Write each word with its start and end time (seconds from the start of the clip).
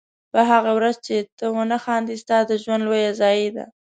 په 0.31 0.39
هغې 0.49 0.71
ورځ 0.77 0.95
چې 1.05 1.15
ته 1.37 1.45
ونه 1.55 1.77
خاندې 1.83 2.13
ستا 2.23 2.37
د 2.49 2.51
ژوند 2.63 2.81
لویه 2.87 3.11
ضایعه 3.21 3.49
ده. 3.55 3.65